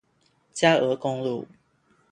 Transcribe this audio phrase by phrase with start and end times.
[0.51, 1.45] 佳鵝公路